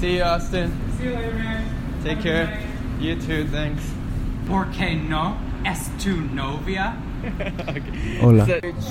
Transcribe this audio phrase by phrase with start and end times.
[0.00, 0.70] See you, Austin.
[0.98, 1.64] See you later, man.
[2.04, 2.60] Take care.
[3.00, 3.82] You too, thanks.
[4.46, 5.36] ¿Por qué no?
[5.64, 6.96] ¿Es tu novia?
[8.22, 8.46] Hola,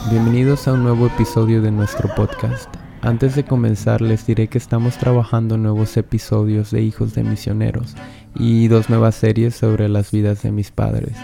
[0.10, 2.74] bienvenidos a un nuevo episodio de nuestro podcast.
[3.04, 7.94] Antes de comenzar les diré que estamos trabajando en nuevos episodios de Hijos de Misioneros
[8.34, 11.16] y dos nuevas series sobre las vidas de mis padres.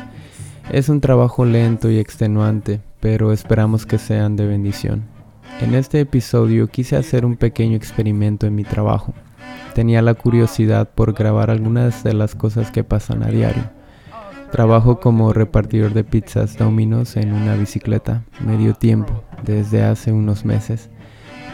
[0.71, 5.05] Es un trabajo lento y extenuante, pero esperamos que sean de bendición.
[5.59, 9.15] En este episodio quise hacer un pequeño experimento en mi trabajo.
[9.73, 13.63] Tenía la curiosidad por grabar algunas de las cosas que pasan a diario.
[14.51, 20.89] Trabajo como repartidor de pizzas Domino's en una bicicleta, medio tiempo, desde hace unos meses.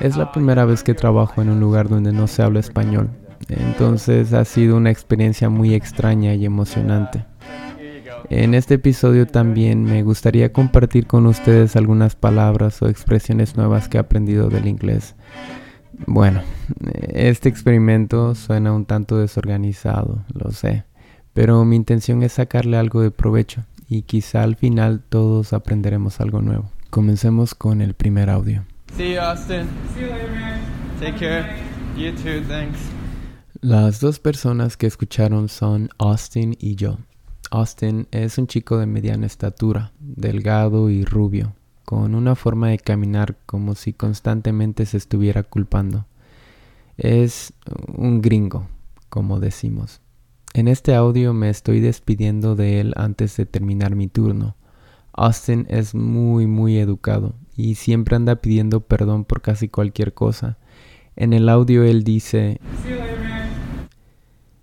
[0.01, 3.09] Es la primera vez que trabajo en un lugar donde no se habla español,
[3.49, 7.25] entonces ha sido una experiencia muy extraña y emocionante.
[8.29, 13.97] En este episodio también me gustaría compartir con ustedes algunas palabras o expresiones nuevas que
[13.97, 15.15] he aprendido del inglés.
[16.05, 16.41] Bueno,
[17.13, 20.83] este experimento suena un tanto desorganizado, lo sé,
[21.33, 26.41] pero mi intención es sacarle algo de provecho y quizá al final todos aprenderemos algo
[26.41, 26.71] nuevo.
[26.89, 28.63] Comencemos con el primer audio.
[28.95, 29.67] See you, Austin.
[29.93, 30.59] See you later, man.
[30.99, 31.45] Take care.
[31.95, 32.79] You too, thanks.
[33.61, 36.99] Las dos personas que escucharon son Austin y yo.
[37.49, 41.55] Austin es un chico de mediana estatura, delgado y rubio,
[41.87, 46.05] con una forma de caminar como si constantemente se estuviera culpando.
[46.97, 47.53] Es
[47.87, 48.67] un gringo,
[49.07, 50.01] como decimos.
[50.53, 54.57] En este audio me estoy despidiendo de él antes de terminar mi turno.
[55.13, 60.57] Austin es muy muy educado y siempre anda pidiendo perdón por casi cualquier cosa.
[61.15, 62.59] En el audio él dice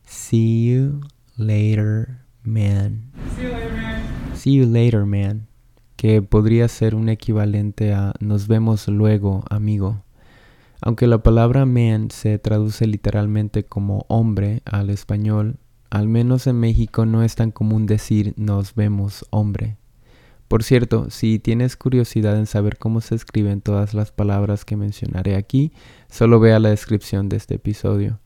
[0.07, 1.01] See you
[1.39, 3.11] later, man.
[3.35, 3.41] See you later, man.
[3.41, 4.37] See you later, man.
[4.37, 5.54] See you later, man.
[5.97, 10.03] Que podría ser un equivalente a nos vemos luego, amigo.
[10.81, 15.57] Aunque la palabra man se traduce literalmente como hombre al español,
[15.89, 19.79] al menos en México no es tan común decir nos vemos, hombre.
[20.49, 25.37] Por cierto, si tienes curiosidad en saber cómo se escriben todas las palabras que mencionaré
[25.37, 25.73] aquí,
[26.11, 28.21] solo vea la descripción de este episodio.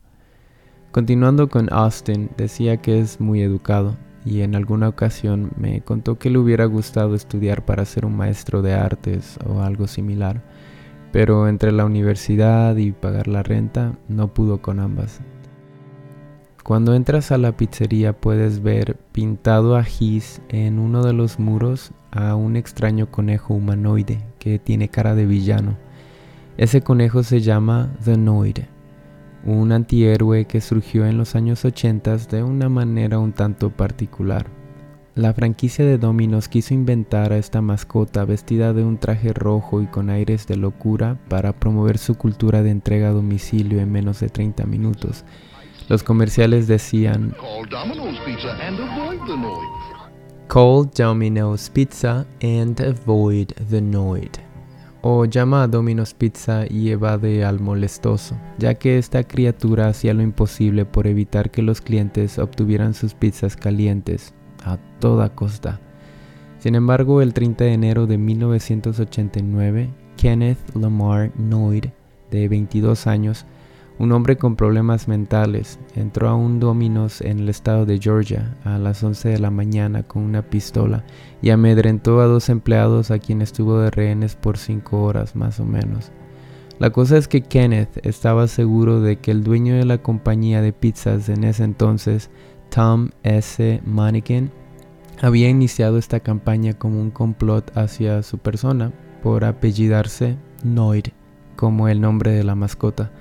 [0.91, 6.29] Continuando con Austin, decía que es muy educado y en alguna ocasión me contó que
[6.29, 10.41] le hubiera gustado estudiar para ser un maestro de artes o algo similar,
[11.11, 15.21] pero entre la universidad y pagar la renta no pudo con ambas.
[16.63, 21.91] Cuando entras a la pizzería puedes ver pintado a gis en uno de los muros
[22.11, 25.77] a un extraño conejo humanoide que tiene cara de villano.
[26.57, 28.59] Ese conejo se llama The Noid,
[29.45, 34.47] un antihéroe que surgió en los años 80 de una manera un tanto particular.
[35.15, 39.87] La franquicia de Dominos quiso inventar a esta mascota vestida de un traje rojo y
[39.87, 44.29] con aires de locura para promover su cultura de entrega a domicilio en menos de
[44.29, 45.25] 30 minutos.
[45.89, 47.35] Los comerciales decían
[50.47, 54.48] Call Domino's Pizza and avoid the noise.
[55.01, 60.21] O llama a Domino's Pizza y evade al molestoso, ya que esta criatura hacía lo
[60.21, 64.33] imposible por evitar que los clientes obtuvieran sus pizzas calientes
[64.65, 65.79] a toda costa.
[66.59, 71.85] Sin embargo, el 30 de enero de 1989, Kenneth Lamar Noid,
[72.29, 73.45] de 22 años,
[73.99, 78.77] un hombre con problemas mentales entró a un Domino's en el estado de Georgia a
[78.77, 81.03] las 11 de la mañana con una pistola
[81.41, 85.65] y amedrentó a dos empleados a quienes estuvo de rehenes por 5 horas más o
[85.65, 86.11] menos.
[86.79, 90.71] La cosa es que Kenneth estaba seguro de que el dueño de la compañía de
[90.71, 92.29] pizzas en ese entonces,
[92.69, 93.81] Tom S.
[93.85, 94.49] Mannequin,
[95.21, 101.07] había iniciado esta campaña como un complot hacia su persona por apellidarse Noid,
[101.57, 103.11] como el nombre de la mascota.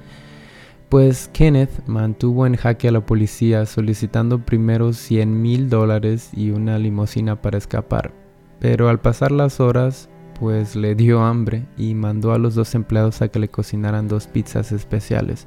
[0.89, 6.79] Pues Kenneth mantuvo en jaque a la policía solicitando primero 100 mil dólares y una
[6.79, 8.15] limusina para escapar.
[8.59, 10.09] Pero al pasar las horas,
[10.41, 14.29] pues le dio hambre y mandó a los dos empleados a que le cocinaran dos
[14.29, 15.47] pizzas especiales.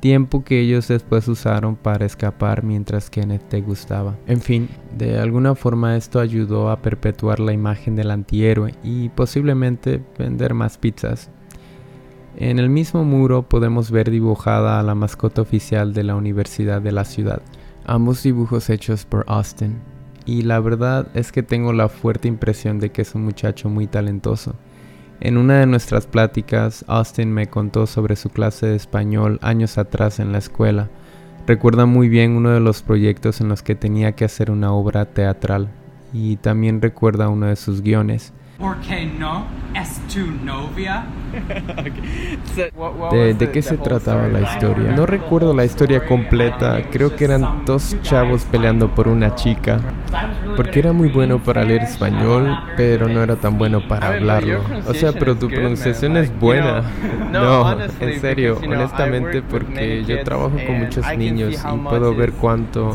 [0.00, 4.18] Tiempo que ellos después usaron para escapar mientras Kenneth te gustaba.
[4.26, 4.68] En fin,
[4.98, 10.76] de alguna forma esto ayudó a perpetuar la imagen del antihéroe y posiblemente vender más
[10.76, 11.30] pizzas.
[12.36, 16.90] En el mismo muro podemos ver dibujada a la mascota oficial de la Universidad de
[16.90, 17.42] la ciudad,
[17.84, 19.80] ambos dibujos hechos por Austin,
[20.24, 23.86] y la verdad es que tengo la fuerte impresión de que es un muchacho muy
[23.86, 24.54] talentoso.
[25.20, 30.18] En una de nuestras pláticas, Austin me contó sobre su clase de español años atrás
[30.18, 30.88] en la escuela.
[31.46, 35.04] Recuerda muy bien uno de los proyectos en los que tenía que hacer una obra
[35.04, 35.68] teatral,
[36.14, 38.32] y también recuerda uno de sus guiones.
[38.58, 41.04] ¿Por qué no es tu novia?
[43.10, 44.92] ¿De, de qué se trataba la historia?
[44.92, 49.80] No recuerdo la historia completa, creo que eran dos chavos peleando por una chica,
[50.56, 54.62] porque era muy bueno para leer español, pero no era tan bueno para hablarlo.
[54.86, 56.82] O sea, pero tu pronunciación es buena.
[57.32, 62.94] No, en serio, honestamente, porque yo trabajo con muchos niños y puedo ver cuánto,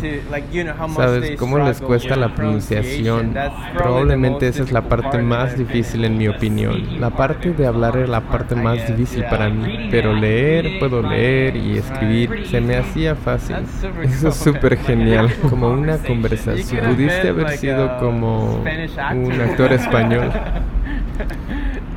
[0.96, 3.34] sabes, cómo les cuesta la pronunciación.
[3.76, 7.00] Probablemente esa es la parte más difícil en mi opinión.
[7.00, 11.56] La parte de hablar es la parte más difícil para mí, pero leer, puedo leer
[11.56, 13.58] y escribir, se me hacía fácil.
[14.04, 16.96] Eso es súper genial, como una conversación.
[16.96, 18.64] Pudiste haber sido como
[19.12, 20.32] un actor español.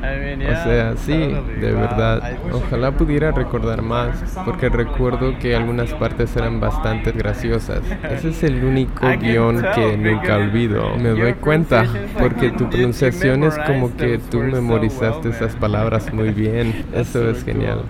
[0.01, 2.37] O sea, sí, de verdad.
[2.51, 7.81] Ojalá pudiera recordar más, porque recuerdo que algunas partes eran bastante graciosas.
[8.09, 10.95] Ese es el único guion que nunca olvido.
[10.97, 11.85] Me doy cuenta,
[12.17, 16.85] porque tu pronunciación es como que tú memorizaste esas palabras muy bien.
[16.93, 17.83] Eso es genial.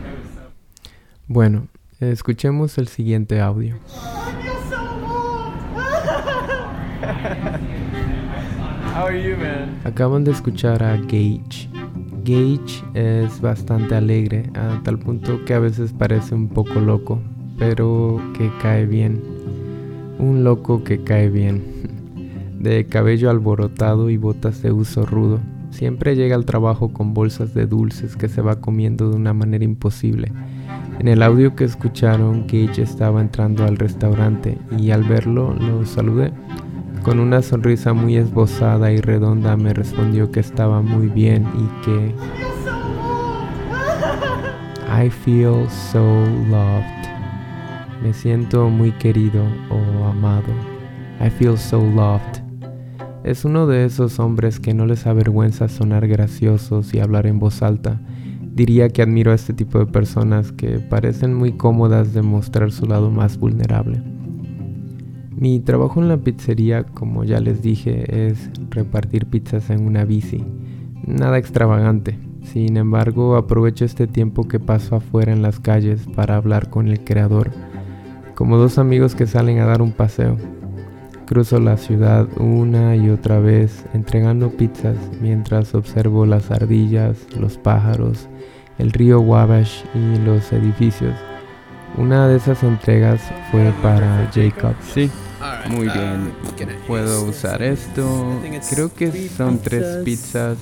[1.27, 1.67] Bueno,
[2.01, 3.77] escuchemos el siguiente audio.
[9.83, 11.67] Acaban de escuchar a Gage.
[12.23, 17.19] Gage es bastante alegre, a tal punto que a veces parece un poco loco,
[17.57, 19.21] pero que cae bien.
[20.19, 21.63] Un loco que cae bien.
[22.59, 25.39] De cabello alborotado y botas de uso rudo.
[25.71, 29.63] Siempre llega al trabajo con bolsas de dulces que se va comiendo de una manera
[29.63, 30.31] imposible.
[30.99, 36.31] En el audio que escucharon, Gage estaba entrando al restaurante y al verlo lo saludé.
[37.03, 42.15] Con una sonrisa muy esbozada y redonda me respondió que estaba muy bien y que
[44.87, 46.03] I feel so
[46.49, 46.85] loved.
[48.03, 50.53] Me siento muy querido o amado.
[51.19, 52.43] I feel so loved.
[53.23, 57.63] Es uno de esos hombres que no les avergüenza sonar graciosos y hablar en voz
[57.63, 57.99] alta.
[58.53, 62.85] Diría que admiro a este tipo de personas que parecen muy cómodas de mostrar su
[62.85, 64.03] lado más vulnerable.
[65.41, 70.45] Mi trabajo en la pizzería, como ya les dije, es repartir pizzas en una bici.
[71.03, 72.19] Nada extravagante.
[72.43, 77.03] Sin embargo, aprovecho este tiempo que paso afuera en las calles para hablar con el
[77.03, 77.49] creador,
[78.35, 80.37] como dos amigos que salen a dar un paseo.
[81.25, 88.29] Cruzo la ciudad una y otra vez entregando pizzas mientras observo las ardillas, los pájaros,
[88.77, 91.15] el río Wabash y los edificios.
[91.97, 94.75] Una de esas entregas fue para Jacob.
[94.81, 95.09] Sí,
[95.69, 96.33] muy bien.
[96.87, 98.39] Puedo usar esto.
[98.69, 100.57] Creo que son tres pizzas.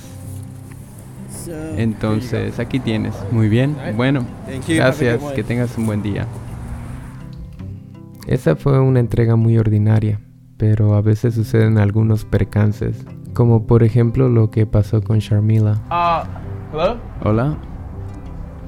[1.76, 3.14] Entonces, aquí tienes.
[3.30, 3.76] Muy bien.
[3.96, 4.26] Bueno,
[4.68, 5.20] gracias.
[5.34, 6.26] Que tengas un buen día.
[8.26, 10.20] Esa fue una entrega muy ordinaria,
[10.56, 13.04] pero a veces suceden algunos percances,
[13.34, 15.80] como por ejemplo lo que pasó con Sharmila.
[15.90, 16.96] Uh, hello?
[17.24, 17.69] Hola.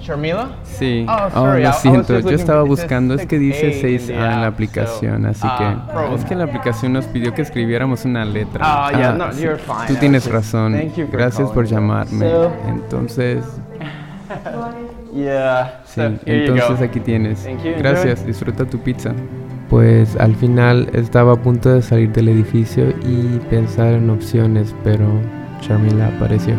[0.03, 0.51] Sharmila?
[0.65, 1.07] Sí.
[1.09, 2.19] Oh, Oh, sorry, I lo siento.
[2.21, 3.15] Yo estaba buscando.
[3.15, 6.45] Es que dice 6A 6A in en la aplicación, así uh, que es que la
[6.45, 8.61] aplicación nos pidió que escribiéramos una letra.
[8.65, 9.43] Ah, yeah, no, sí.
[9.43, 9.87] you're fine.
[9.87, 10.73] Tú tienes razón.
[10.75, 12.31] thank you for Gracias por llamarme.
[12.69, 13.45] Entonces,
[15.15, 15.83] Yeah.
[15.85, 16.01] sí.
[16.25, 17.47] Entonces aquí tienes.
[17.79, 18.27] Gracias.
[18.27, 19.13] Disfruta tu pizza.
[19.69, 25.07] Pues al final estaba a punto de salir del edificio y pensar en opciones, pero
[25.61, 26.55] Sharmila apareció.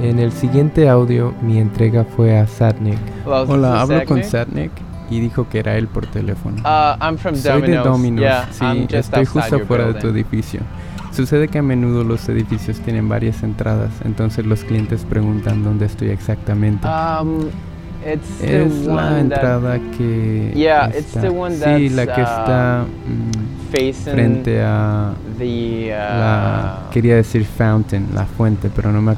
[0.00, 2.98] En el siguiente audio, mi entrega fue a Satnik.
[3.24, 4.70] Hello, Hola, is hablo con Satnik.
[4.72, 6.56] Satnik y dijo que era él por teléfono.
[6.62, 8.22] Uh, I'm from Soy de Domino's.
[8.22, 10.60] Yeah, sí, I'm just estoy justo afuera de tu edificio.
[11.12, 16.10] Sucede que a menudo los edificios tienen varias entradas, entonces los clientes preguntan dónde estoy
[16.10, 16.88] exactamente.
[16.88, 17.50] Um,
[18.04, 22.06] it's the es la one that entrada que Yeah, it's está, the one sí, la
[22.06, 28.70] that's, que uh, está mm, frente a the uh, la quería decir fountain, la fuente,
[28.74, 29.12] pero no me